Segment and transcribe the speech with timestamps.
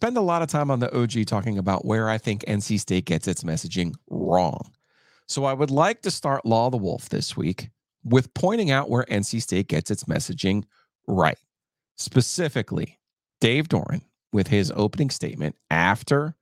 [0.00, 3.04] Spend a lot of time on the OG talking about where I think NC State
[3.04, 4.72] gets its messaging wrong.
[5.26, 7.68] So I would like to start Law the Wolf this week
[8.02, 10.64] with pointing out where NC State gets its messaging
[11.06, 11.36] right.
[11.98, 12.98] Specifically,
[13.42, 14.00] Dave Doeren
[14.32, 16.34] with his opening statement after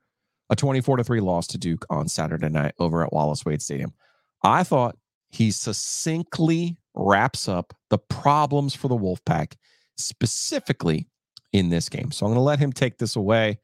[0.50, 3.92] a 24 to 3 loss to Duke on Saturday night over at Wallace Wade Stadium.
[4.44, 4.96] I thought
[5.30, 9.54] he succinctly wraps up the problems for the Wolfpack,
[9.96, 11.08] specifically
[11.52, 12.10] in this game.
[12.10, 13.58] So I'm going to let him take this away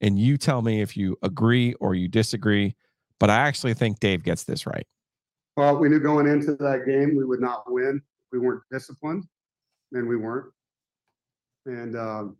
[0.00, 2.74] and you tell me if you agree or you disagree.
[3.20, 4.86] But I actually think Dave gets this right.
[5.56, 8.00] Well, we knew going into that game we would not win.
[8.30, 9.24] We weren't disciplined,
[9.92, 10.52] and we weren't.
[11.66, 12.36] And um,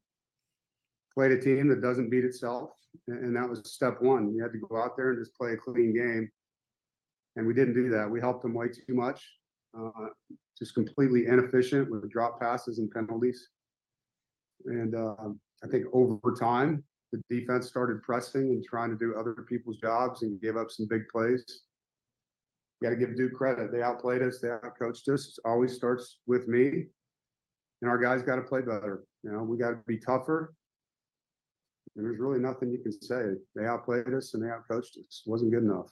[1.14, 2.70] played a team that doesn't beat itself,
[3.08, 4.32] and that was step one.
[4.32, 6.30] You had to go out there and just play a clean game,
[7.34, 8.08] and we didn't do that.
[8.08, 9.20] We helped them way too much,
[9.76, 10.08] uh,
[10.56, 13.48] just completely inefficient with drop passes and penalties.
[14.66, 19.46] And um, I think over time, the defense started pressing and trying to do other
[19.48, 21.62] people's jobs and gave up some big plays.
[22.82, 23.72] Got to give Duke credit.
[23.72, 24.38] They outplayed us.
[24.40, 25.38] They outcoached us.
[25.38, 26.84] It always starts with me.
[27.80, 29.04] And our guys got to play better.
[29.22, 30.54] You know, we got to be tougher.
[31.96, 33.32] And there's really nothing you can say.
[33.56, 35.22] They outplayed us and they outcoached us.
[35.26, 35.90] It wasn't good enough.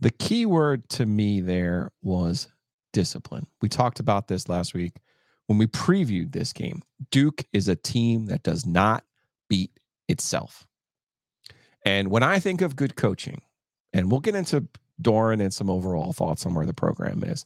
[0.00, 2.48] The key word to me there was
[2.92, 3.46] discipline.
[3.62, 4.92] We talked about this last week
[5.46, 6.82] when we previewed this game.
[7.10, 9.04] Duke is a team that does not
[9.48, 9.70] beat
[10.08, 10.66] itself.
[11.84, 13.42] And when I think of good coaching,
[13.92, 14.66] and we'll get into
[15.00, 17.44] Doeren and some overall thoughts on where the program is.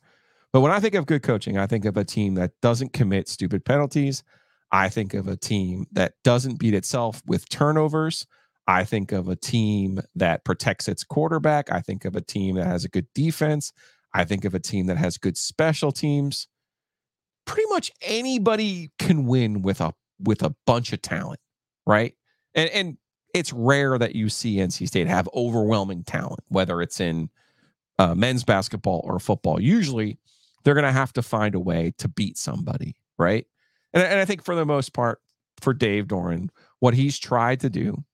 [0.53, 3.29] But when I think of good coaching, I think of a team that doesn't commit
[3.29, 4.23] stupid penalties.
[4.73, 8.27] I think of a team that doesn't beat itself with turnovers.
[8.67, 11.73] I think of a team that protects its quarterback.
[11.73, 13.73] I think of a team that has a good defense.
[14.15, 16.47] I think of a team that has good special teams
[17.51, 21.41] pretty much anybody can win with a with a bunch of talent,
[21.85, 22.15] right?
[22.55, 22.97] And and
[23.35, 27.29] it's rare that you see NC State have overwhelming talent, whether it's in
[27.99, 29.61] uh, men's basketball or football.
[29.61, 30.17] Usually,
[30.63, 33.47] they're going to have to find a way to beat somebody, right?
[33.95, 35.21] And, and I think for the most part,
[35.61, 38.05] for Dave Doeren, what he's tried to do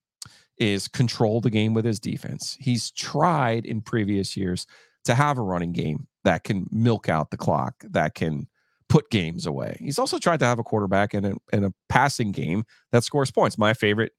[0.58, 2.56] is control the game with his defense.
[2.58, 4.66] He's tried in previous years
[5.04, 8.48] to have a running game that can milk out the clock, that can
[8.88, 9.76] put games away.
[9.80, 13.58] He's also tried to have a quarterback in a, a passing game that scores points.
[13.58, 14.12] My favorite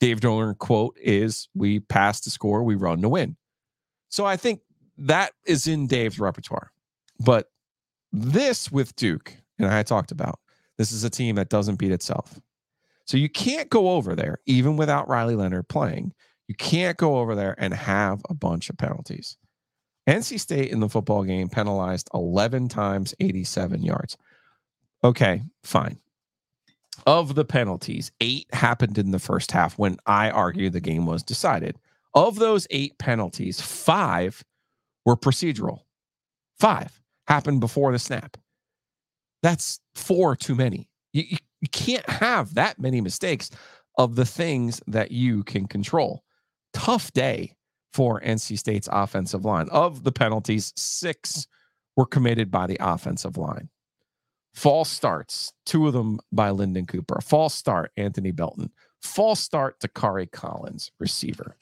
[0.00, 3.36] Dave Doeren quote is We pass to score, we run to win.
[4.08, 4.60] So I think
[4.98, 6.70] that is in Dave's repertoire.
[7.20, 7.50] But
[8.12, 10.38] this with Duke, and I talked about,
[10.78, 12.38] this is a team that doesn't beat itself.
[13.06, 16.12] So you can't go over there, even without Riley Leonard playing.
[16.48, 19.36] You can't go over there and have a bunch of penalties.
[20.06, 24.16] NC State in the football game penalized 11 times 87 yards.
[25.02, 25.98] Okay, fine.
[27.06, 31.22] Of the penalties, eight happened in the first half when I argue the game was
[31.22, 31.76] decided.
[32.14, 34.42] Of those eight penalties, five
[35.04, 35.80] were procedural.
[36.58, 38.36] Five happened before the snap.
[39.42, 40.88] That's four too many.
[41.12, 43.50] You, you, you can't have that many mistakes
[43.98, 46.22] of the things that you can control.
[46.72, 47.55] Tough day
[47.96, 49.70] for NC State's offensive line.
[49.70, 51.46] Of the penalties, six
[51.96, 53.70] were committed by the offensive line.
[54.54, 57.22] False starts, two of them by Lyndon Cooper.
[57.22, 58.70] False start, Anthony Belton.
[59.00, 61.56] False start to Kari Collins, receiver.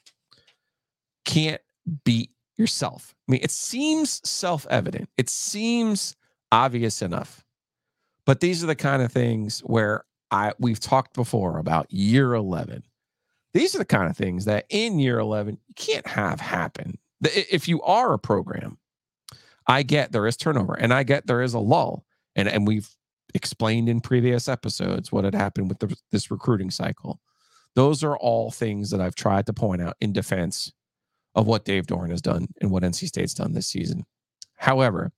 [1.23, 1.61] Can't
[2.03, 3.15] beat yourself.
[3.29, 6.17] I mean, it seems self evident, it seems
[6.51, 7.45] obvious enough.
[8.25, 12.83] But these are the kind of things where I we've talked before about year 11
[13.55, 16.99] these are the kind of things that in year 11 you can't have happen.
[17.23, 18.77] If you are a program,
[19.65, 22.05] I get there is turnover and I get there is a lull.
[22.35, 22.89] And, and we've
[23.33, 27.21] explained in previous episodes what had happened with the, this recruiting cycle.
[27.75, 30.73] Those are all things that I've tried to point out in defense
[31.33, 34.05] of what Dave Doeren has done and what NC State's done this season.
[34.57, 35.13] However,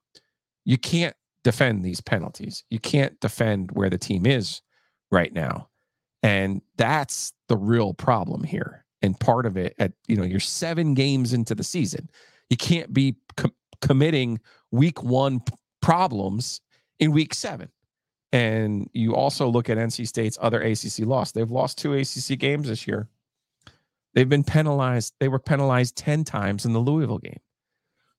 [0.63, 2.63] you can't defend these penalties.
[2.69, 4.61] You can't defend where the team is
[5.11, 5.69] right now.
[6.23, 8.85] And that's the real problem here.
[9.01, 12.09] And part of it at, you know, you're seven games into the season.
[12.49, 14.39] You can't be com- committing
[14.71, 16.61] week one p- problems
[16.99, 17.69] in week seven.
[18.31, 21.31] And you also look at NC State's other ACC loss.
[21.31, 23.07] They've lost two ACC games this year.
[24.13, 25.13] They've been penalized.
[25.19, 27.39] They were penalized 10 times in the Louisville game.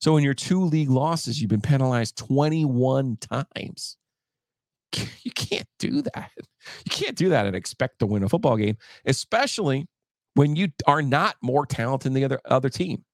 [0.00, 3.96] So in your two league losses, you've been penalized 21 times.
[5.25, 6.31] You can't do that.
[6.85, 9.87] You can't do that and expect to win a football game, especially
[10.35, 13.05] when you are not more talented than the other other team,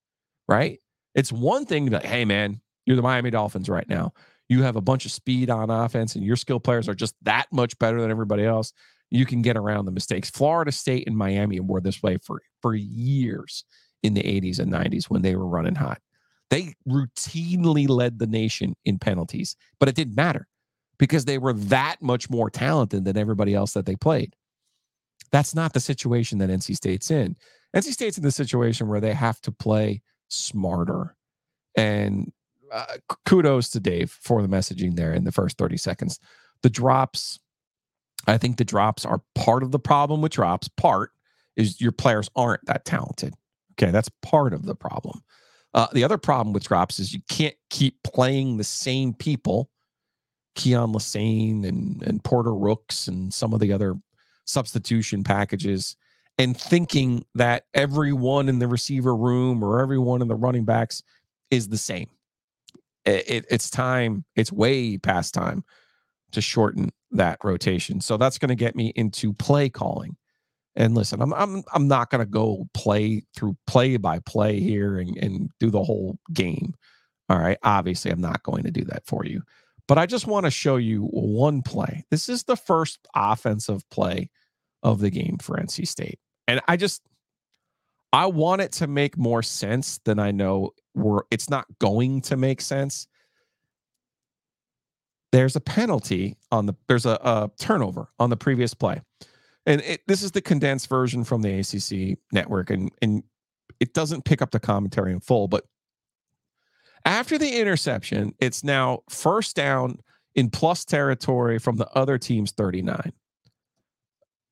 [0.49, 0.79] right?
[1.15, 4.13] It's one thing like, hey man, you're the Miami Dolphins right now.
[4.49, 7.47] You have a bunch of speed on offense, and your skill players are just that
[7.53, 8.73] much better than everybody else.
[9.11, 10.31] You can get around the mistakes.
[10.31, 13.65] Florida State and Miami were this way for for years
[14.03, 16.01] in the 80s and 90s when they were running hot.
[16.51, 20.47] They routinely led the nation in penalties, but it didn't matter
[20.99, 24.35] because they were that much more talented than everybody else that they played.
[25.33, 27.37] That's not the situation that NC State's in.
[27.75, 31.17] NC State's in the situation where they have to play smarter.
[31.77, 32.33] And
[32.73, 36.21] uh, kudos to Dave for the messaging there in the first 30 seconds.
[36.63, 37.41] The drops,
[38.27, 40.69] I think the drops are part of the problem with drops.
[40.69, 41.11] Part
[41.57, 43.35] is your players aren't that talented.
[43.73, 45.23] Okay, that's part of the problem.
[45.75, 49.69] Uh, the other problem with drops is you can't keep playing the same people,
[50.57, 53.95] Keyon Lesane and, and Porter Rooks and some of the other
[54.45, 55.97] substitution packages,
[56.39, 61.03] and thinking that everyone in the receiver room or everyone in the running backs
[61.51, 62.09] is the same.
[63.05, 65.65] It, it, it's time, it's way past time
[66.33, 68.01] to shorten that rotation.
[68.01, 70.17] So that's going to get me into play calling.
[70.77, 75.17] And listen, I'm I'm I'm not gonna go play through play by play here and,
[75.19, 76.75] and do the whole game.
[77.29, 77.59] All right.
[77.63, 79.43] Obviously, I'm not going to do that for you.
[79.87, 82.05] But I just want to show you one play.
[82.11, 84.31] This is the first offensive play
[84.83, 86.19] of the game for NC State.
[86.49, 87.03] And I just
[88.13, 92.37] I want it to make more sense than I know we're it's not going to
[92.37, 93.07] make sense.
[95.33, 99.03] There's a penalty on the there's a, a turnover on the previous play
[99.67, 103.23] and it, this is the condensed version from the ACC network, and and
[103.81, 105.49] it doesn't pick up the commentary in full.
[105.49, 105.65] But
[107.05, 109.99] after the interception, it's now first down
[110.35, 113.13] in plus territory from the other team's 39.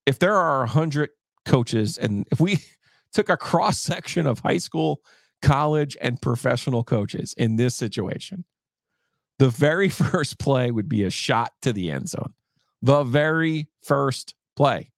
[0.07, 1.11] If there are 100
[1.45, 2.59] coaches, and if we
[3.13, 5.01] took a cross section of high school,
[5.41, 8.45] college, and professional coaches in this situation,
[9.39, 12.35] the very first play would be a shot to the end zone.
[12.83, 14.91] The very first play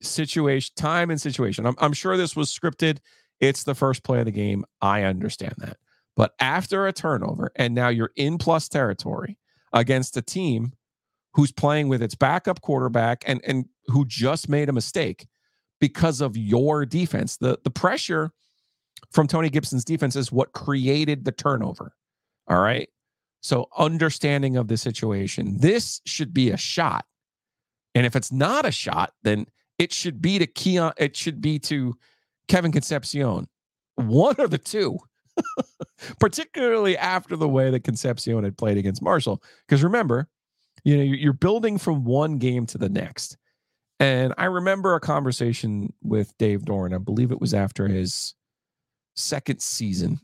[0.00, 1.66] situation, time and situation.
[1.66, 2.98] I'm, I'm sure this was scripted.
[3.40, 4.64] It's the first play of the game.
[4.80, 5.76] I understand that.
[6.18, 9.38] But after a turnover, and now you're in plus territory
[9.72, 10.72] against a team
[11.34, 15.28] who's playing with its backup quarterback and, and who just made a mistake
[15.80, 17.36] because of your defense.
[17.36, 18.32] The, the pressure
[19.12, 21.92] from Tony Gibson's defense is what created the turnover.
[22.48, 22.88] All right.
[23.40, 27.04] So, understanding of the situation, this should be a shot.
[27.94, 29.46] And if it's not a shot, then
[29.78, 30.94] it should be to Keyon.
[30.96, 31.96] It should be to
[32.48, 33.46] Kevin Concepcion.
[33.94, 34.98] One of the two,
[36.20, 39.42] particularly after the way that Concepcion had played against Marshall.
[39.66, 40.28] Because remember,
[40.84, 43.36] you know, you're building from one game to the next.
[44.00, 46.94] And I remember a conversation with Dave Doeren.
[46.94, 48.34] I believe it was after his
[49.16, 50.20] second season.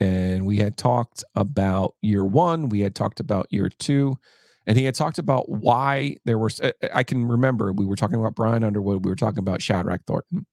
[0.00, 4.18] And we had talked about year one, we had talked about year two,
[4.66, 6.50] and he had talked about why there were.
[6.92, 9.04] I can remember we were talking about Brian Underwood.
[9.04, 10.46] We were talking about Shadrach Thornton,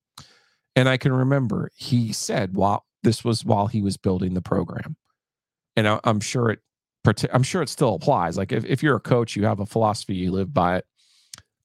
[0.75, 4.96] and I can remember he said while this was while he was building the program,
[5.75, 6.60] and I, am sure it.
[7.34, 8.38] I'm sure it still applies.
[8.38, 10.86] Like if, if you're a coach, you have a philosophy, you live by it.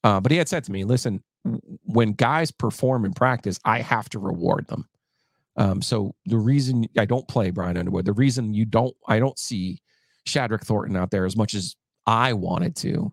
[0.02, 1.22] Uh, but he had said to me, "Listen,
[1.82, 4.88] when guys perform in practice, I have to reward them."
[5.56, 9.38] Um, so the reason I don't play Brian Underwood, the reason you don't, I don't
[9.38, 9.80] see
[10.26, 11.76] Shadrach Thornton out there as much as
[12.06, 13.12] I wanted to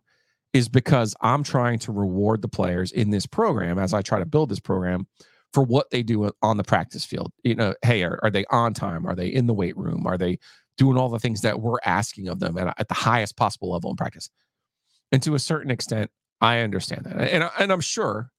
[0.54, 4.26] is because I'm trying to reward the players in this program as I try to
[4.26, 5.08] build this program
[5.54, 7.32] for what they do on the practice field.
[7.44, 9.06] You know, hey, are, are they on time?
[9.06, 10.06] Are they in the weight room?
[10.08, 10.40] Are they
[10.78, 13.90] doing all the things that we're asking of them at, at the highest possible level
[13.90, 14.30] in practice?
[15.12, 17.18] And to a certain extent, I understand that.
[17.18, 18.32] And, and I'm sure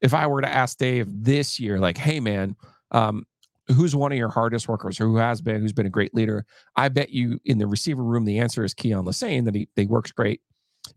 [0.00, 2.54] if I were to ask Dave this year, like, hey, man,
[2.92, 3.26] um,
[3.68, 6.44] who's one of your hardest workers or who has been, who's been a great leader?
[6.76, 9.86] I bet you in the receiver room, the answer is Keyon Lesane that he, he
[9.86, 10.40] works great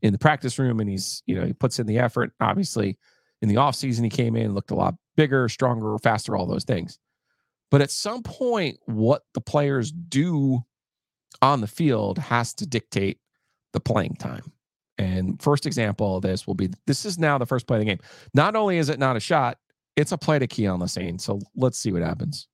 [0.02, 2.32] in the practice room and he's, you know, he puts in the effort.
[2.40, 2.98] Obviously,
[3.42, 7.00] in the offseason, he came in, looked a lot bigger, stronger, faster, all those things.
[7.70, 10.64] But at some point, what the players do
[11.42, 13.20] on the field has to dictate
[13.74, 14.52] the playing time.
[14.98, 17.86] And first example of this will be this is now the first play of the
[17.86, 18.00] game.
[18.34, 19.58] Not only is it not a shot,
[19.96, 21.20] it's a play to Keyon Lesane.
[21.20, 22.48] So let's see what happens.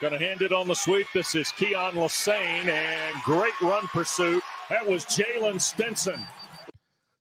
[0.00, 1.08] Going to hand it on the sweep.
[1.12, 6.24] This is Keyon Lesane and great run pursuit That was Jaylen Stinson.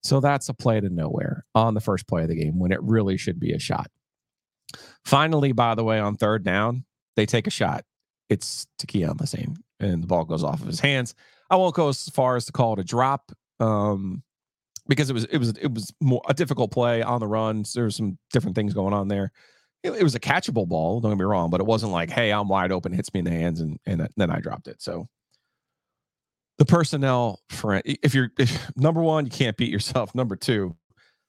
[0.07, 2.81] So that's a play to nowhere on the first play of the game when it
[2.81, 3.91] really should be a shot.
[5.03, 6.85] Finally, by the way, on third down,
[7.17, 7.83] they take a shot.
[8.29, 11.13] It's to Keyon Lesane, and the ball goes off of his hands.
[11.49, 14.23] I won't go as far as to call it a drop, um,
[14.87, 17.65] because it was it was it was more a difficult play on the run.
[17.65, 19.33] So There's some different things going on there.
[19.83, 21.01] It, it was a catchable ball.
[21.01, 23.25] Don't get me wrong, but it wasn't like, hey, I'm wide open, hits me in
[23.25, 24.81] the hands, and and then I dropped it.
[24.81, 25.09] So
[26.57, 30.13] the personnel for if you're if, number one, you can't beat yourself.
[30.15, 30.75] Number two,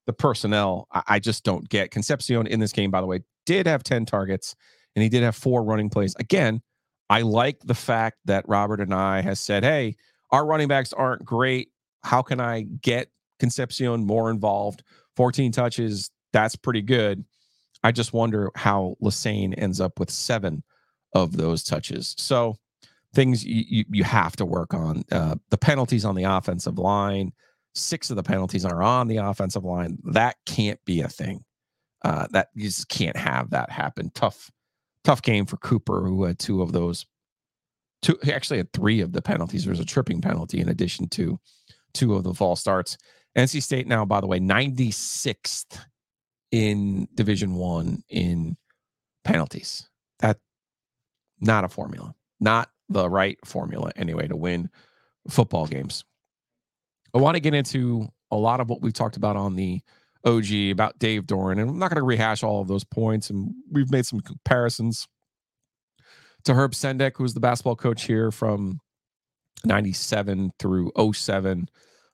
[0.07, 1.91] the personnel, I, I just don't get.
[1.91, 4.57] Concepcion in this game, by the way, did have 10 targets
[4.97, 6.15] and he did have four running plays.
[6.19, 6.63] Again,
[7.11, 9.97] I like the fact that Robert Anae has said, hey,
[10.31, 11.71] our running backs aren't great.
[12.03, 14.83] How can I get Concepcion more involved?
[15.17, 17.25] 14 touches, that's pretty good.
[17.83, 20.63] I just wonder how Lesane ends up with seven
[21.15, 22.15] of those touches.
[22.19, 22.57] So
[23.15, 25.05] things you you, you have to work on.
[25.11, 27.33] Uh, the penalties on the offensive line,
[27.75, 29.99] six of the penalties are on the offensive line.
[30.05, 31.45] That can't be a thing.
[32.05, 34.11] Uh, that you just can't have that happen.
[34.15, 34.51] Tough,
[35.03, 37.07] tough game for Cooper, who had two of those.
[38.03, 39.65] Two he actually had three of the penalties.
[39.65, 41.41] There was a tripping penalty in addition to
[41.95, 42.97] two of the false starts.
[43.37, 45.79] NC State now, by the way, 96th
[46.51, 48.57] in Division One in
[49.25, 49.89] penalties.
[50.21, 50.39] That
[51.41, 54.71] not a formula, not the right formula anyway to win
[55.29, 56.05] football games.
[57.15, 59.81] I want to get into a lot of what we've talked about on the
[60.25, 63.31] OG about Dave Doeren, and I'm not going to rehash all of those points.
[63.31, 65.07] And we've made some comparisons
[66.45, 68.81] to Herb Sendek, who was the basketball coach here from
[69.65, 71.69] 97 through 07.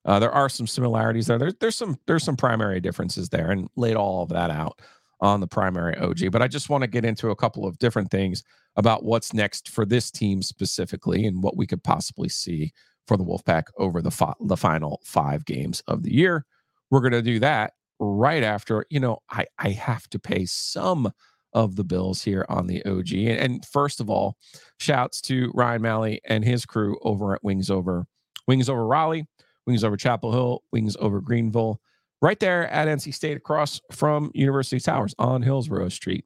[0.05, 1.39] Uh, there are some similarities there.
[1.39, 4.81] There's there's some there's some primary differences there, and laid all of that out
[5.25, 6.31] on the primary OG.
[6.31, 8.45] But I just want to get into a couple of different things
[8.77, 12.73] about what's next for this team specifically, and what we could possibly see
[13.07, 16.45] for the Wolfpack over the fi- the final five games of the year.
[16.91, 18.85] We're going to do that right after.
[18.91, 21.11] You know, I I have to pay some
[21.53, 23.13] of the bills here on the OG.
[23.13, 24.37] And, and first of all,
[24.79, 28.07] shouts to Ryan Malley and his crew over at Wings Over
[28.47, 29.27] Wings Over Raleigh
[29.67, 31.81] wings over Chapel Hill, wings over Greenville,
[32.23, 36.25] right there at NC State across from University Towers on Hillsborough Street.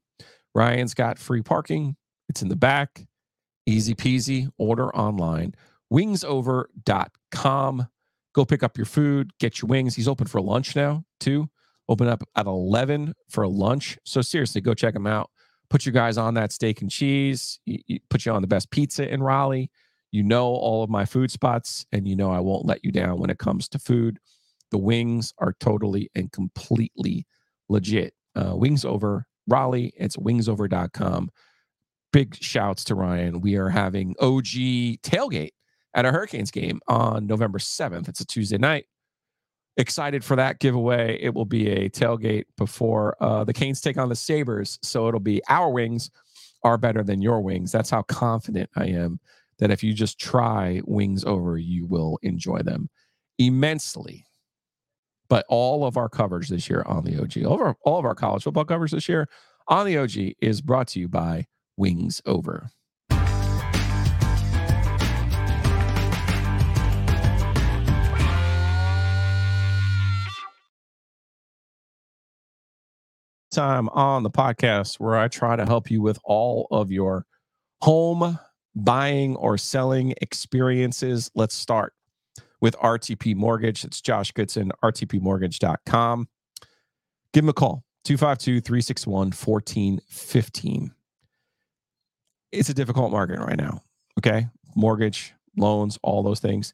[0.55, 1.97] Ryan's got free parking.
[2.29, 3.07] It's in the back.
[3.67, 4.49] Easy peasy.
[4.59, 5.55] Order online.
[5.93, 7.89] Wingsover.com.
[8.35, 9.97] Go pick up your food, get your wings.
[9.97, 11.49] He's open for lunch now, too.
[11.89, 13.99] Open up at 11 for lunch.
[14.05, 15.31] So seriously, go check him out.
[15.71, 17.59] Put you guys on that steak and cheese.
[18.11, 19.71] put you on the best pizza in Raleigh.
[20.13, 23.19] You know all of my food spots, and you know I won't let you down
[23.19, 24.19] when it comes to food.
[24.71, 27.27] The wings are totally and completely
[27.69, 28.15] legit.
[28.35, 31.31] Uh, wings over Raleigh, it's wingsover.com.
[32.13, 33.41] Big shouts to Ryan.
[33.41, 34.45] We are having OG
[35.03, 35.53] tailgate
[35.95, 38.09] at a Hurricanes game on November 7th.
[38.09, 38.87] It's a Tuesday night.
[39.77, 41.19] Excited for that giveaway.
[41.21, 44.79] It will be a tailgate before uh, the Canes take on the Sabres.
[44.83, 46.11] So it'll be our wings
[46.65, 47.71] are better than your wings.
[47.73, 49.21] That's how confident I am
[49.59, 52.91] that if you just try wings over, you will enjoy them
[53.39, 54.25] immensely.
[55.29, 58.05] But all of our coverage this year on the OG, all of our, all of
[58.05, 59.29] our college football coverage this year
[59.67, 62.71] on the OG is brought to you by Wings Over.
[73.51, 77.27] Time on the podcast where I try to help you with all of your
[77.83, 78.39] home
[78.75, 81.31] buying or selling experiences.
[81.35, 81.93] Let's start
[82.61, 83.85] with RTP Mortgage.
[83.85, 86.29] It's Josh Goodson, rtpmortgage.com.
[87.33, 90.95] Give him a call, 252 361 1415.
[92.51, 93.83] It's a difficult market right now.
[94.19, 94.49] Okay.
[94.75, 96.73] Mortgage, loans, all those things.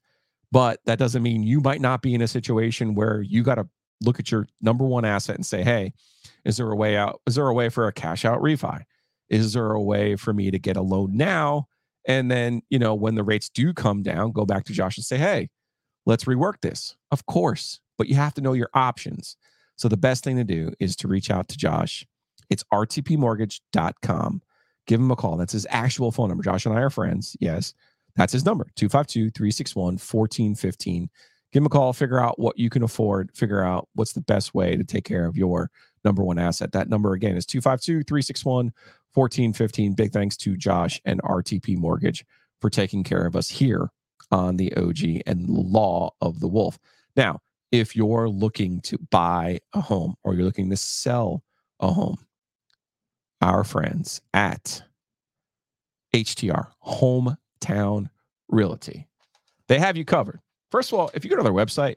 [0.52, 3.68] But that doesn't mean you might not be in a situation where you got to
[4.00, 5.92] look at your number one asset and say, hey,
[6.44, 7.20] is there a way out?
[7.26, 8.82] Is there a way for a cash out refi?
[9.28, 11.66] Is there a way for me to get a loan now
[12.06, 15.04] and then, you know, when the rates do come down, go back to Josh and
[15.04, 15.48] say, hey,
[16.06, 16.96] let's rework this.
[17.10, 19.36] Of course, but you have to know your options.
[19.76, 22.06] So the best thing to do is to reach out to Josh.
[22.50, 24.42] It's rtpmortgage.com.
[24.86, 25.36] Give him a call.
[25.36, 26.44] That's his actual phone number.
[26.44, 27.36] Josh and I are friends.
[27.40, 27.74] Yes,
[28.16, 31.10] that's his number 252 361 1415.
[31.52, 34.54] Give him a call, figure out what you can afford, figure out what's the best
[34.54, 35.70] way to take care of your
[36.04, 36.72] number one asset.
[36.72, 38.72] That number again is 252 361
[39.14, 39.94] 1415.
[39.94, 42.24] Big thanks to Josh and RTP Mortgage
[42.60, 43.90] for taking care of us here
[44.30, 46.78] on the OG and Law of the Wolf.
[47.16, 47.40] Now,
[47.72, 51.42] if you're looking to buy a home or you're looking to sell
[51.80, 52.18] a home,
[53.40, 54.82] our friends at
[56.14, 58.08] HTR Hometown
[58.48, 59.08] Realty,
[59.68, 60.40] they have you covered
[60.74, 61.94] First of all, if you go to their website,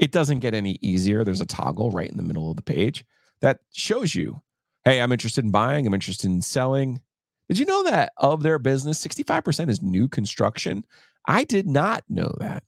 [0.00, 1.22] it doesn't get any easier.
[1.22, 3.04] There's a toggle right in the middle of the page
[3.40, 4.42] that shows you,
[4.84, 7.00] hey, I'm interested in buying, I'm interested in selling.
[7.48, 10.84] Did you know that of their business, 65% is new construction?
[11.26, 12.62] I did not know that.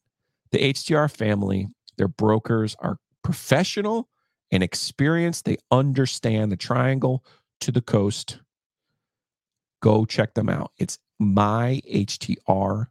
[0.51, 4.09] The HTR family, their brokers are professional
[4.51, 5.45] and experienced.
[5.45, 7.25] They understand the triangle
[7.61, 8.39] to the coast.
[9.81, 10.73] Go check them out.
[10.79, 12.87] It's myhtr.com.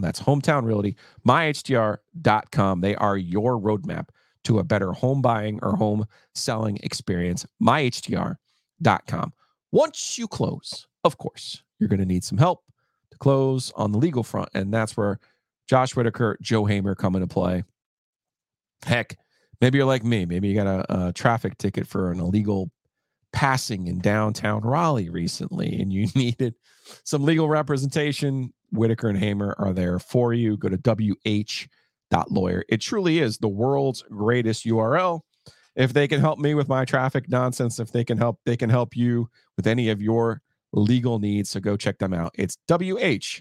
[0.00, 2.80] That's hometown realty, myhtr.com.
[2.80, 4.08] They are your roadmap
[4.44, 7.46] to a better home buying or home selling experience.
[7.62, 9.32] myhtr.com.
[9.72, 12.63] Once you close, of course, you're going to need some help
[13.14, 14.50] to close on the legal front.
[14.54, 15.18] And that's where
[15.68, 17.64] Josh Whitaker, Joe Hamer come into play.
[18.84, 19.16] Heck,
[19.60, 20.26] maybe you're like me.
[20.26, 22.70] Maybe you got a, a traffic ticket for an illegal
[23.32, 26.54] passing in downtown Raleigh recently and you needed
[27.04, 28.52] some legal representation.
[28.70, 30.56] Whitaker and Hamer are there for you.
[30.56, 31.68] Go to
[32.10, 32.64] wh.lawyer.
[32.68, 35.20] It truly is the world's greatest URL.
[35.76, 38.70] If they can help me with my traffic nonsense, if they can help, they can
[38.70, 40.42] help you with any of your
[40.74, 41.50] legal needs.
[41.50, 42.34] So go check them out.
[42.34, 43.40] It's wh.lawyer.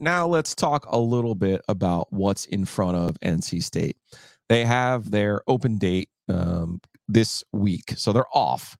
[0.00, 3.96] Now let's talk a little bit about what's in front of NC State.
[4.50, 8.76] They have their open date um, this week, so they're off.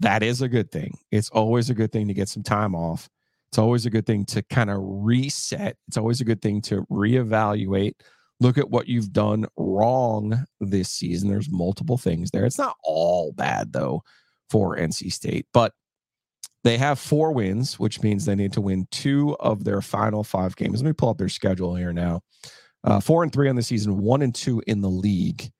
[0.00, 0.96] That is a good thing.
[1.10, 3.10] It's always a good thing to get some time off.
[3.52, 5.76] It's always a good thing to kind of reset.
[5.86, 7.92] It's always a good thing to reevaluate,
[8.40, 11.28] look at what you've done wrong this season.
[11.28, 12.46] There's multiple things there.
[12.46, 14.04] It's not all bad though
[14.48, 15.74] for NC State, but
[16.64, 20.56] they have four wins, which means they need to win two of their final five
[20.56, 20.80] games.
[20.80, 22.22] Let me pull up their schedule here now.
[22.84, 25.50] Uh, four and three on the season, one and two in the league.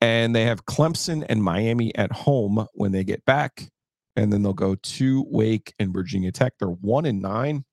[0.00, 3.68] And they have Clemson and Miami at home when they get back.
[4.16, 6.54] And then they'll go to Wake and Virginia Tech.
[6.58, 7.64] They're one and nine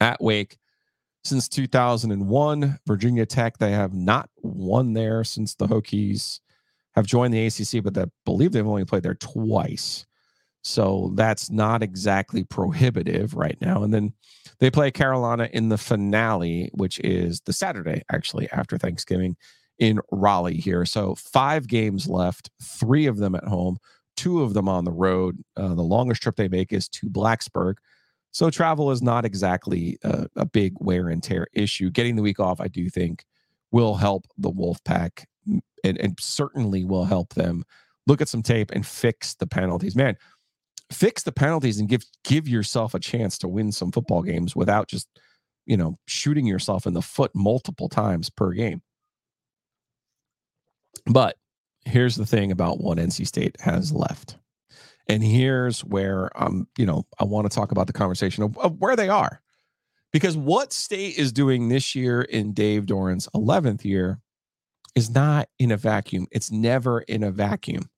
[0.00, 0.56] at Wake
[1.24, 2.78] since 2001.
[2.86, 6.40] Virginia Tech, they have not won there since the Hokies
[6.94, 10.06] have joined the ACC, but I believe they've only played there twice.
[10.62, 13.82] So that's not exactly prohibitive right now.
[13.82, 14.12] And then
[14.58, 19.36] they play Carolina in the finale, which is the Saturday, actually, after Thanksgiving
[19.78, 20.84] in Raleigh here.
[20.84, 23.78] So five games left, three of them at home,
[24.18, 25.38] two of them on the road.
[25.56, 27.74] Uh, the longest trip they make is to Blacksburg.
[28.32, 31.88] So travel is not exactly a, a big wear and tear issue.
[31.90, 33.24] Getting the week off, I do think,
[33.70, 35.24] will help the Wolfpack
[35.84, 37.64] and, and certainly will help them
[38.08, 39.94] look at some tape and fix the penalties.
[39.94, 40.16] Man,
[40.90, 44.88] fix the penalties and give give yourself a chance to win some football games without
[44.88, 45.06] just
[45.64, 48.80] you know shooting yourself in the foot multiple times per game
[51.06, 51.36] but
[51.88, 54.36] here's the thing about what nc state has left
[55.08, 58.78] and here's where um you know i want to talk about the conversation of, of
[58.78, 59.40] where they are
[60.12, 64.18] because what state is doing this year in dave doeren's 11th year
[64.94, 67.88] is not in a vacuum it's never in a vacuum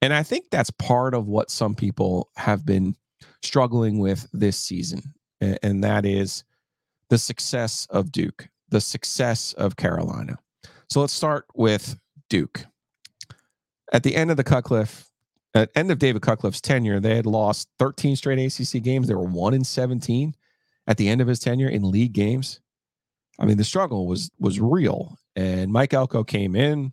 [0.00, 2.94] and I think that's part of what some people have been
[3.42, 5.14] struggling with this season.
[5.40, 6.44] And that is
[7.10, 10.38] the success of Duke, the success of Carolina.
[10.90, 12.64] So let's start with Duke.
[13.92, 15.06] At the end of the Cutcliffe,
[15.54, 19.08] at end of David Cutcliffe's tenure, they had lost 13 straight ACC games.
[19.08, 20.34] They were one in 17
[20.86, 22.60] at the end of his tenure in league games.
[23.38, 25.16] I mean, the struggle was was real.
[25.36, 26.92] And Mike Elko came in,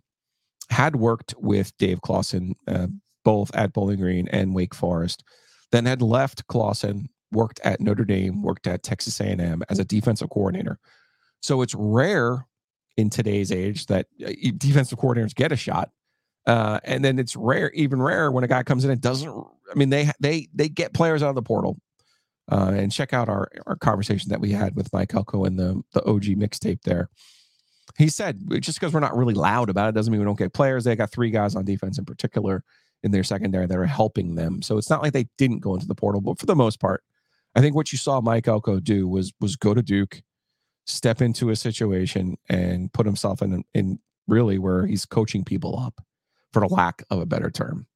[0.70, 2.86] had worked with Dave Clawson uh,
[3.24, 5.24] both at Bowling Green and Wake Forest,
[5.72, 10.30] then had left Clawson, worked at Notre Dame, worked at Texas A&M as a defensive
[10.30, 10.78] coordinator.
[11.42, 12.46] So it's rare
[12.96, 15.90] in today's age that uh, defensive coordinators get a shot.
[16.46, 19.30] Uh, and then it's rare, even rare, when a guy comes in and doesn't.
[19.30, 21.78] I mean, they they they get players out of the portal.
[22.48, 25.82] Uh, and check out our our conversation that we had with Mike Elko and the
[25.92, 27.10] the OG mixtape there
[27.98, 30.52] he said just because we're not really loud about it doesn't mean we don't get
[30.52, 30.84] players.
[30.84, 32.62] They got three guys on defense in particular
[33.02, 34.62] in their secondary that are helping them.
[34.62, 37.02] So it's not like they didn't go into the portal, but for the most part,
[37.54, 40.22] I think what you saw Mike Elko do was was go to Duke,
[40.86, 46.02] step into a situation and put himself in in really where he's coaching people up,
[46.56, 47.86] for the lack of a better term.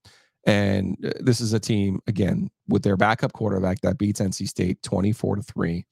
[0.44, 4.82] And uh, this is a team again with their backup quarterback that beats NC State
[4.82, 5.86] 24 to 3.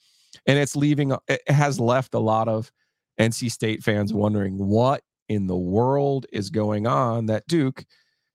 [0.46, 2.70] And it's leaving it has left a lot of
[3.18, 5.00] NC State fans wondering what
[5.30, 7.86] in the world is going on that Duke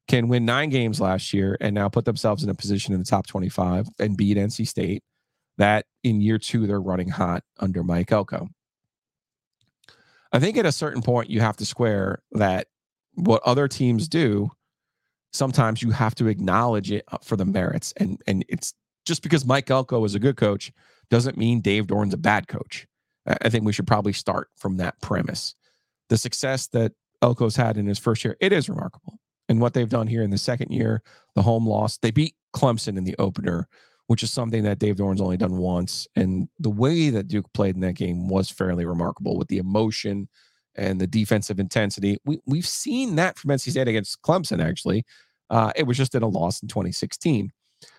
[0.07, 3.05] can win nine games last year and now put themselves in a position in the
[3.05, 5.03] top 25 and beat NC State.
[5.59, 8.47] That in year two, they're running hot under Mike Elko.
[10.31, 12.65] I think at a certain point, you have to square that
[13.15, 14.51] what other teams do,
[15.31, 17.93] sometimes you have to acknowledge it uh, for the merits.
[17.97, 18.73] And and it's
[19.05, 20.71] just because Mike Elko is a good coach
[21.09, 22.87] doesn't mean Dave Doeren's a bad coach.
[23.25, 25.55] I think we should probably start from that premise.
[26.09, 29.19] The success that Elko's had in his first year, it is remarkable.
[29.47, 31.01] And what they've done here in the second year,
[31.35, 33.67] the home loss, they beat Clemson in the opener,
[34.07, 36.07] which is something that Dave Doeren's only done once.
[36.15, 40.27] And the way that Duke played in that game was fairly remarkable with the emotion
[40.75, 42.17] and the defensive intensity.
[42.25, 45.05] We, we've seen that from NC State against Clemson, actually.
[45.49, 47.51] Uh, it was just in a loss in 2016.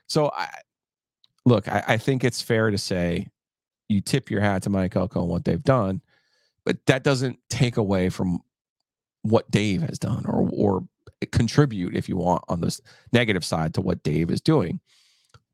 [0.06, 0.48] So, I,
[1.44, 3.28] look, I, I think it's fair to say
[3.88, 6.00] you tip your hat to Mike Elko and what they've done,
[6.64, 8.40] but that doesn't take away from
[9.22, 10.84] what Dave has done or or
[11.32, 12.80] contribute, if you want, on this
[13.12, 14.80] negative side to what Dave is doing.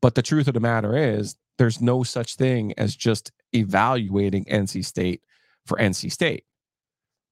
[0.01, 4.83] But the truth of the matter is, there's no such thing as just evaluating NC
[4.83, 5.21] State
[5.65, 6.45] for NC State.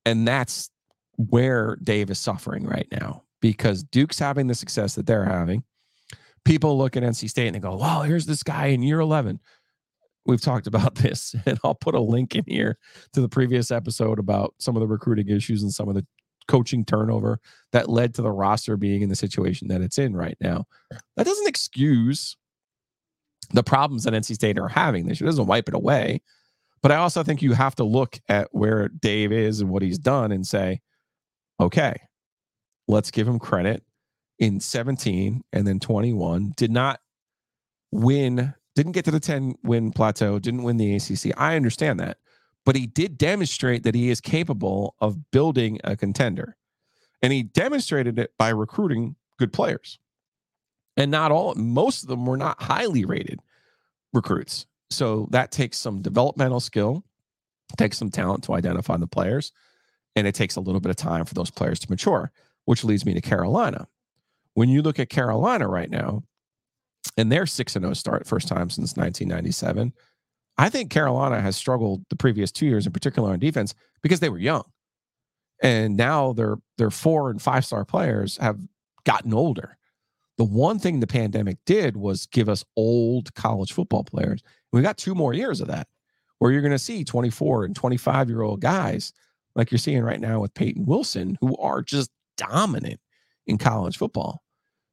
[0.06, 0.70] And that's
[1.18, 5.64] where Dave is suffering right now because Duke's having the success that they're having.
[6.46, 9.40] People look at NC State and they go, well, here's this guy in year 11.
[10.26, 12.78] We've talked about this, and I'll put a link in here
[13.14, 16.06] to the previous episode about some of the recruiting issues and some of the
[16.48, 17.40] coaching turnover
[17.72, 20.66] that led to the roster being in the situation that it's in right now.
[21.16, 22.38] That doesn't excuse
[23.52, 26.22] the problems that NC State are having this doesn't wipe it away.
[26.82, 30.00] But I also think you have to look at where Dave is and what he's
[30.00, 30.82] done and say,
[31.60, 31.96] okay,
[32.88, 33.84] let's give him credit.
[34.40, 37.02] In 17 and then 21, did not
[37.92, 41.34] win, didn't get to the 10 win plateau, didn't win the ACC.
[41.38, 42.18] I understand that.
[42.66, 46.56] But he did demonstrate that he is capable of building a contender.
[47.22, 50.00] And he demonstrated it by recruiting good players.
[50.96, 53.42] And not all, most of them were not highly rated
[54.14, 54.66] recruits.
[54.90, 57.04] So that takes some developmental skill,
[57.78, 59.52] takes some talent to identify the players,
[60.16, 62.32] and it takes a little bit of time for those players to mature,
[62.66, 63.88] which leads me to Carolina.
[64.54, 66.24] When you look at Carolina right now,
[67.18, 69.94] and their 6 and 0 start, first time since 1997,
[70.58, 74.30] I think Carolina has struggled the previous two years, in particular on defense, because they
[74.30, 74.64] were young.
[75.64, 78.60] And now their their four and five star players have
[79.06, 79.78] gotten older.
[80.40, 84.42] The one thing the pandemic did was give us old college football players.
[84.72, 85.90] We got two more years of that,
[86.38, 89.12] where you're going to see 24 and 25 year old guys
[89.56, 93.02] like you're seeing right now with Peyton Wilson, who are just dominant
[93.48, 94.42] in college football.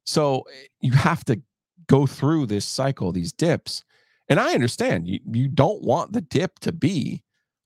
[0.05, 1.41] So eh, you have to
[1.87, 3.85] go through this cycle, these dips.
[4.27, 7.23] And I understand you, you don't want the dip to be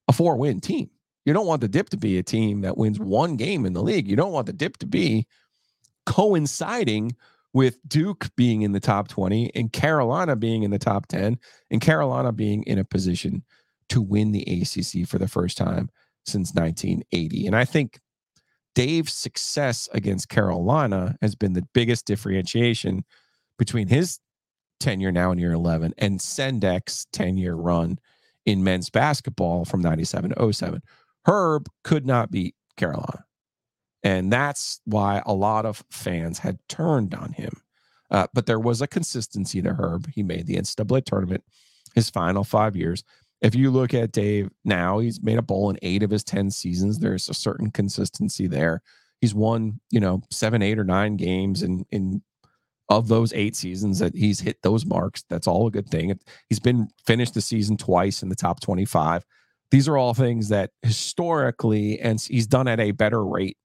[0.08, 0.92] a four win team.
[1.26, 3.82] You don't want the dip to be a team that wins one game in the
[3.82, 4.08] league.
[4.08, 5.26] You don't want the dip to be
[6.06, 7.16] coinciding
[7.54, 11.38] with Duke being in the top 20 and Carolina being in the top 10
[11.70, 13.44] and Carolina being in a position
[13.90, 15.90] to win the ACC for the first time
[16.26, 17.48] since 1980.
[17.48, 18.00] And I think
[18.74, 23.04] Dave's success against Carolina has been the biggest differentiation
[23.58, 24.20] between his
[24.80, 28.00] tenure now in year 11 and Sendek's 10 year run
[28.46, 30.82] in men's basketball from 97 to 07.
[31.26, 33.26] Herb could not beat Carolina.
[34.04, 37.62] And that's why a lot of fans had turned on him.
[38.10, 40.10] Uh, but there was a consistency to Herb.
[40.14, 41.44] He made the NCAA tournament
[41.96, 43.04] his final five years.
[43.42, 46.52] If you look at Dave now, he's made a bowl in eight of his 10
[46.52, 47.00] seasons.
[47.00, 48.82] There's a certain consistency there.
[49.20, 52.22] He's won, you know, seven, eight, or nine games in, in
[52.90, 55.24] of those eight seasons that he's hit those marks.
[55.30, 56.20] That's all a good thing.
[56.50, 59.26] He's been finished the season twice in the top 25.
[59.72, 63.58] These are all things that historically, and he's done at a better rate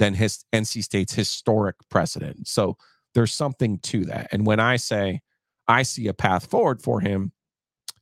[0.00, 2.48] than his NC State's historic precedent.
[2.48, 2.78] So
[3.14, 4.28] there's something to that.
[4.32, 5.20] And when I say
[5.68, 7.32] I see a path forward for him,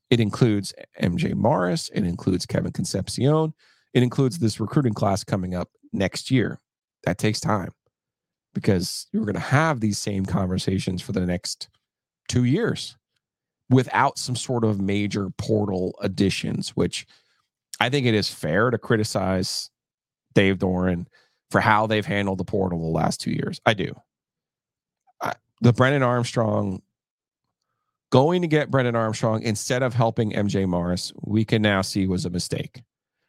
[0.08, 3.52] it includes MJ Morris, it includes Kevin Concepcion,
[3.92, 6.60] it includes this recruiting class coming up next year.
[7.02, 7.72] That takes time
[8.54, 11.68] because you're going to have these same conversations for the next
[12.28, 12.96] two years
[13.70, 17.06] without some sort of major portal additions, which
[17.80, 19.68] I think it is fair to criticize
[20.34, 21.06] Dave Doeren
[21.50, 23.60] for how they've handled the portal the last two years.
[23.64, 23.94] I do.
[25.20, 26.82] I, the Brennan Armstrong
[28.10, 32.24] going to get Brennan Armstrong instead of helping MJ Morris, we can now see was
[32.24, 32.82] a mistake.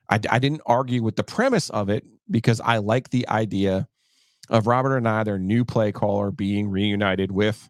[0.10, 3.88] I, I didn't argue with the premise of it because I like the idea
[4.49, 7.69] of Robert Anae, their new play caller, being reunited with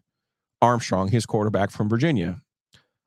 [0.62, 2.40] Armstrong, his quarterback from Virginia.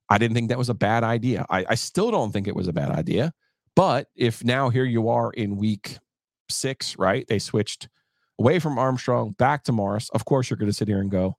[0.10, 1.46] I didn't think that was a bad idea.
[1.50, 3.34] I, I still don't think it was a bad idea.
[3.76, 5.98] But if now here you are in week
[6.50, 7.26] six, right?
[7.28, 7.88] They switched
[8.40, 10.10] away from Armstrong back to Morris.
[10.10, 11.38] Of course, you're going to sit here and go,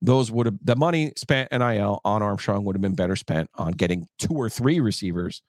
[0.00, 3.72] those would have the money spent NIL on Armstrong would have been better spent on
[3.72, 5.42] getting two or three receivers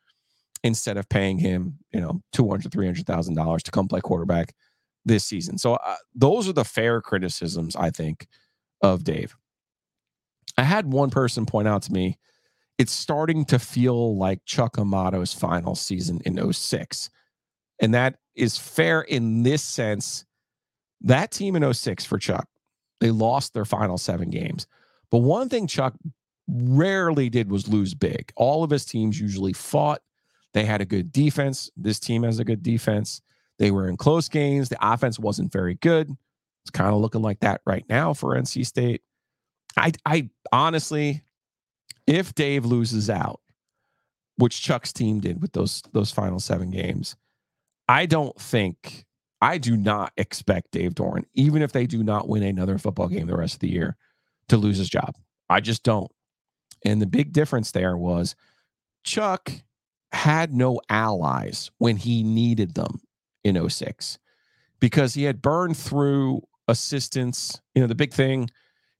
[0.63, 3.99] instead of paying him, you know, two hundred, three hundred thousand dollars to come play
[3.99, 4.53] quarterback
[5.05, 5.57] this season.
[5.57, 8.27] So uh, those are the fair criticisms I think
[8.81, 9.35] of Dave.
[10.57, 12.19] I had one person point out to me
[12.77, 17.09] it's starting to feel like Chuck Amato's final season in 06.
[17.79, 20.25] And that is fair in this sense.
[21.01, 22.47] That team in 06 for Chuck,
[22.99, 24.67] they lost their final seven games.
[25.11, 25.93] But one thing Chuck
[26.47, 28.31] rarely did was lose big.
[28.35, 30.01] All of his teams usually fought.
[30.53, 31.69] They had a good defense.
[31.75, 33.21] This team has a good defense.
[33.59, 34.69] They were in close games.
[34.69, 36.15] The offense wasn't very good.
[36.63, 39.01] It's kind of looking like that right now for NC State.
[39.75, 41.23] I I honestly,
[42.07, 43.41] if Dave loses out,
[44.37, 47.15] which Chuck's team did with those those final seven games,
[47.87, 49.05] I don't think
[49.41, 53.27] I do not expect Dave Doeren, even if they do not win another football game
[53.27, 53.97] the rest of the year,
[54.47, 55.15] to lose his job.
[55.49, 56.11] I just don't.
[56.85, 58.35] And the big difference there was
[59.03, 59.51] Chuck
[60.11, 63.01] had no allies when he needed them
[63.43, 64.17] in 06
[64.79, 67.59] because he had burned through assistants.
[67.75, 68.49] You know, the big thing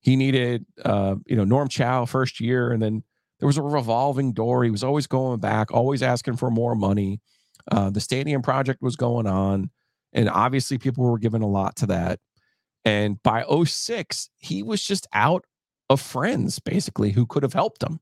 [0.02, 3.04] he needed, uh, you know, Norm Chow first year, and then
[3.40, 4.64] there was a revolving door.
[4.64, 7.22] He was always going back, always asking for more money.
[7.72, 9.70] Uh, the stadium project was going on,
[10.12, 12.20] and obviously people were giving a lot to that.
[12.86, 15.46] And by 06, he was just out
[15.90, 18.00] of friends, basically, who could have helped him.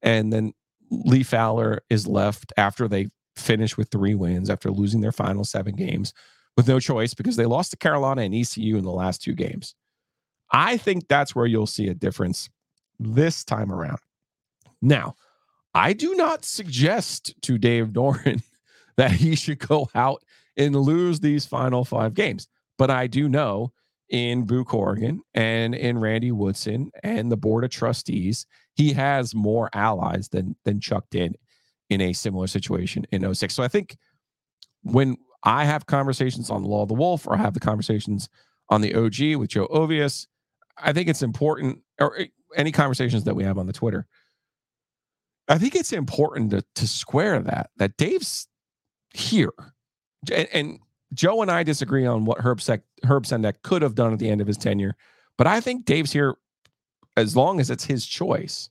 [0.00, 0.52] And then
[0.90, 5.74] Lee Fowler is left after they finish with three wins after losing their final seven
[5.74, 6.12] games
[6.56, 9.74] with no choice because they lost to Carolina and ECU in the last two games.
[10.50, 12.50] I think that's where you'll see a difference
[12.98, 13.98] this time around.
[14.82, 15.14] Now,
[15.74, 18.42] I do not suggest to Dave Doeren
[19.02, 20.22] that he should go out
[20.56, 22.46] and lose these final five games,
[22.78, 23.72] but I do know
[24.08, 29.70] in Boo Corrigan and in Randy Woodson and the board of trustees, he has more
[29.72, 31.36] allies than than Chuck did
[31.90, 33.54] in a similar situation in 06.
[33.54, 33.96] So I think
[34.82, 38.28] when I have conversations on the Law of the Wolf or I have the conversations
[38.68, 40.26] on the OG with Joe Ovies,
[40.78, 44.06] I think it's important, or eh, any conversations that we have on the Twitter.
[45.48, 48.46] I think it's important to, to square that, that Dave's
[49.14, 49.52] here.
[50.32, 50.78] And, and
[51.14, 54.30] Joe and I disagree on what Herb, Sek, Herb Sendek could have done at the
[54.30, 54.96] end of his tenure,
[55.36, 56.36] but I think Dave's here
[57.16, 58.70] as long as it's his choice.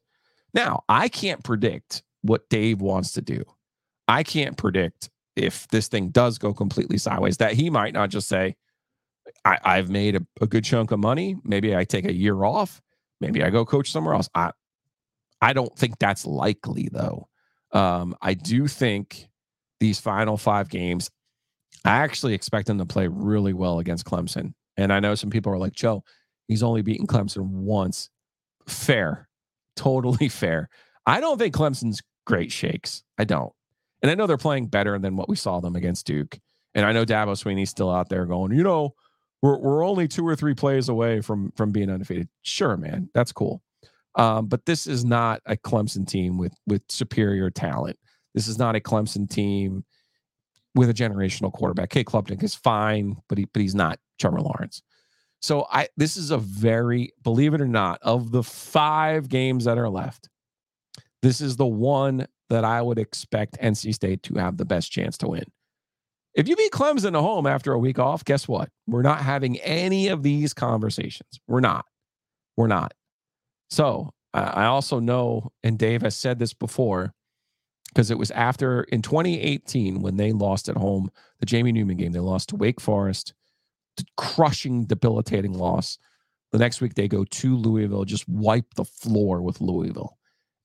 [0.54, 3.44] Now, I can't predict what Dave wants to do.
[4.08, 8.28] I can't predict if this thing does go completely sideways that he might not just
[8.28, 8.56] say,
[9.46, 11.38] I, have made a, a, good chunk of money.
[11.44, 12.82] Maybe I take a year off.
[13.22, 14.30] Maybe I go coach somewhere else.
[14.36, 14.52] I
[15.42, 17.28] I don't think that's likely though.
[17.72, 19.30] Um, I do think
[19.82, 21.10] these final five games,
[21.84, 24.54] I actually expect them to play really well against Clemson.
[24.78, 26.04] And I know some people are like, Joe,
[26.48, 28.10] he's only beaten Clemson once.
[28.68, 29.28] Fair,
[29.76, 30.70] totally fair.
[31.06, 33.04] I don't think Clemson's great shakes.
[33.18, 33.52] I don't.
[34.02, 36.40] And I know they're playing better than what we saw them against Duke.
[36.74, 38.94] And I know Dabo Swinney's still out there going, you know,
[39.42, 42.30] we're, we're only two or three plays away from from being undefeated.
[42.44, 43.64] Sure, man, that's cool.
[44.16, 47.98] Um, but this is not a Clemson team with with superior talent.
[48.34, 49.84] This is not a Clemson team
[50.76, 51.90] with a generational quarterback.
[51.90, 54.82] Cade Klubnik is fine, but he but he's not Trevor Lawrence.
[55.42, 59.78] So I this is a very believe it or not of the five games that
[59.78, 60.30] are left,
[61.22, 65.18] this is the one that I would expect NC State to have the best chance
[65.20, 65.46] to win.
[66.34, 68.70] If you beat Clemson at home after a week off, guess what?
[68.88, 71.40] We're not having any of these conversations.
[71.48, 71.86] We're not.
[72.56, 72.94] We're not.
[73.70, 77.14] So I also know, and Dave has said this before,
[77.94, 82.12] because it was after in 2018 when they lost at home, the Jamie Newman game,
[82.12, 83.34] they lost to Wake Forest,
[84.18, 85.98] crushing, debilitating loss.
[86.52, 90.18] The next week they go to Louisville, just wipe the floor with Louisville.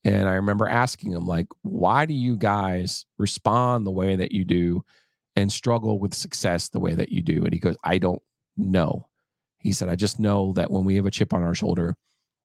[0.04, 4.44] And I remember asking him, like, why do you guys respond the way that you
[4.44, 4.84] do
[5.34, 7.44] and struggle with success the way that you do?
[7.44, 8.22] And he goes, I don't
[8.56, 9.08] know.
[9.58, 11.96] He said, I just know that when we have a chip on our shoulder,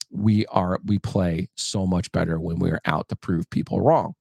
[0.10, 4.16] we are we play so much better when we're out to prove people wrong.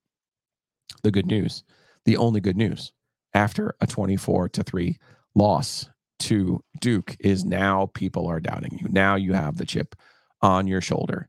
[1.03, 1.65] The good news,
[2.05, 2.93] the only good news
[3.35, 4.97] after a 24 to 3
[5.35, 5.89] loss
[6.21, 8.89] to Duke is now people are doubting you.
[8.91, 9.95] Now you have the chip
[10.43, 11.29] on your shoulder.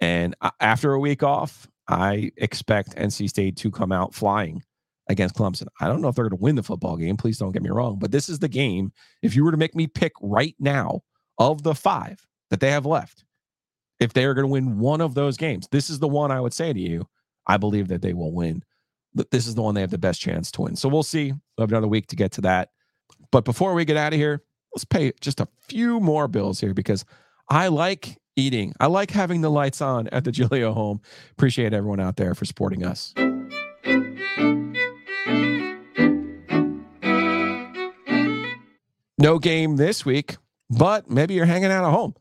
[0.00, 4.62] And after a week off, I expect NC State to come out flying
[5.08, 5.66] against Clemson.
[5.80, 7.16] I don't know if they're going to win the football game.
[7.16, 8.92] Please don't get me wrong, but this is the game.
[9.22, 11.02] If you were to make me pick right now
[11.38, 13.24] of the five that they have left,
[14.00, 16.40] if they are going to win one of those games, this is the one I
[16.40, 17.06] would say to you.
[17.46, 18.64] I believe that they will win.
[19.30, 20.76] This is the one they have the best chance to win.
[20.76, 21.32] So we'll see.
[21.32, 22.70] We'll have another week to get to that.
[23.30, 24.42] But before we get out of here,
[24.74, 27.04] let's pay just a few more bills here because
[27.48, 28.74] I like eating.
[28.80, 31.00] I like having the lights on at the Giglio home.
[31.32, 33.14] Appreciate everyone out there for supporting us.
[39.18, 40.36] No game this week,
[40.68, 42.14] but maybe you're hanging out at home.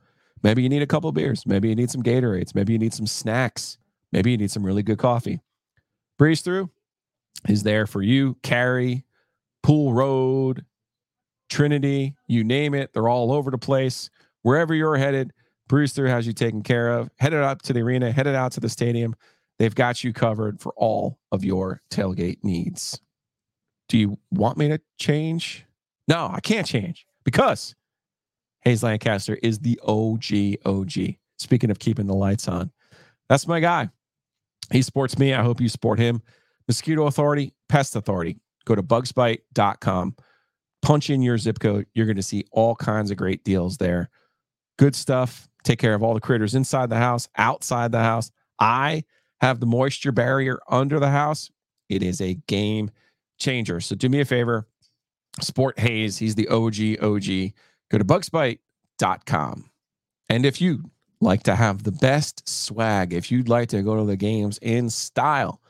[0.43, 1.45] Maybe you need a couple beers.
[1.45, 2.53] Maybe you need some Gatorades.
[2.53, 3.77] Maybe you need some snacks.
[4.11, 5.39] Maybe you need some really good coffee.
[6.17, 6.69] Breeze Through
[7.47, 8.37] is there for you.
[8.43, 9.05] Cary,
[9.63, 10.65] Pool Road,
[11.49, 12.93] Trinity, you name it.
[12.93, 14.09] They're all over the place.
[14.41, 15.33] Wherever you're headed,
[15.67, 17.09] Brewster has you taken care of.
[17.19, 19.15] Headed up to the arena, headed out to the stadium.
[19.59, 22.99] They've got you covered for all of your tailgate needs.
[23.87, 25.65] Do you want me to change?
[26.07, 27.75] No, I can't change because
[28.61, 31.15] Hayes Lancaster is the OG OG.
[31.37, 32.71] Speaking of keeping the lights on,
[33.27, 33.89] that's my guy.
[34.71, 35.33] He sports me.
[35.33, 36.21] I hope you support him.
[36.67, 38.37] Mosquito Authority, Pest Authority.
[38.65, 40.15] Go to bugsbite.com.
[40.81, 41.85] Punch in your zip code.
[41.93, 44.09] You're going to see all kinds of great deals there.
[44.77, 45.47] Good stuff.
[45.63, 48.31] Take care of all the critters inside the house, outside the house.
[48.59, 49.03] I
[49.41, 51.51] have the moisture barrier under the house.
[51.89, 52.89] It is a game
[53.39, 53.79] changer.
[53.79, 54.67] So do me a favor,
[55.39, 56.17] Sport Hayes.
[56.17, 57.53] He's the OG OG.
[57.91, 59.69] Go to bugsbite.com.
[60.29, 64.05] And if you like to have the best swag, if you'd like to go to
[64.05, 65.60] the games in style,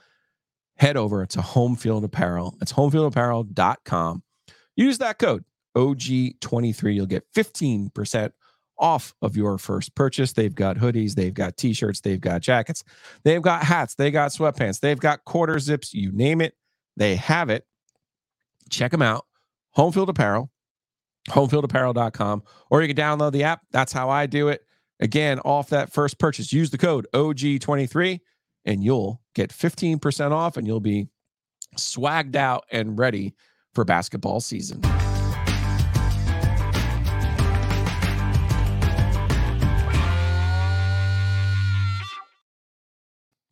[0.81, 2.57] head over to Homefield Apparel.
[2.59, 4.23] It's homefieldapparel.com.
[4.75, 5.45] Use that code
[5.77, 6.95] OG23.
[6.95, 8.31] You'll get 15%
[8.79, 10.33] off of your first purchase.
[10.33, 12.83] They've got hoodies, they've got t shirts, they've got jackets,
[13.23, 16.55] they've got hats, they got sweatpants, they've got quarter zips, you name it,
[16.97, 17.63] they have it.
[18.71, 19.27] Check them out.
[19.77, 20.49] Homefield Apparel,
[21.29, 22.41] homefieldapparel.com,
[22.71, 23.61] or you can download the app.
[23.69, 24.65] That's how I do it.
[24.99, 28.19] Again, off that first purchase, use the code OG23
[28.65, 31.07] and you'll get 15% off and you'll be
[31.77, 33.33] swagged out and ready
[33.73, 34.81] for basketball season.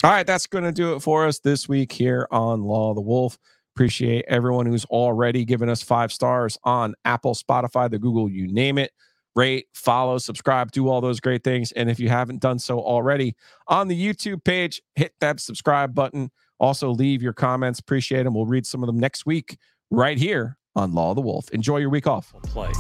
[0.02, 2.96] All right, that's going to do it for us this week here on Law of
[2.96, 3.38] the Wolf.
[3.76, 8.78] Appreciate everyone who's already given us five stars on Apple, Spotify, the Google, you name
[8.78, 8.92] it.
[9.36, 11.72] Rate, follow, subscribe, do all those great things.
[11.72, 13.36] And if you haven't done so already
[13.68, 16.32] on the YouTube page, hit that subscribe button.
[16.60, 17.80] Also, leave your comments.
[17.80, 18.34] Appreciate them.
[18.34, 19.58] We'll read some of them next week
[19.92, 21.50] right here on Law of the Wolf.
[21.52, 22.34] Enjoy your week off.
[22.44, 22.72] Play.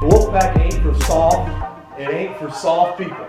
[0.00, 2.00] Wolfpack ain't for soft.
[2.00, 3.26] It ain't for soft people.